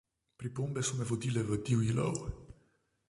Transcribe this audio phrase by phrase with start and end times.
[0.43, 2.19] Pripombe so me vodile v divji lov.